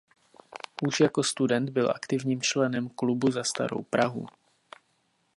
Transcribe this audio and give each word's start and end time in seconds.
Už 0.87 0.99
jako 0.99 1.23
student 1.23 1.69
byl 1.69 1.91
aktivním 1.95 2.41
členem 2.41 2.89
Klubu 2.89 3.31
Za 3.31 3.43
starou 3.43 3.83
Prahu. 3.83 4.25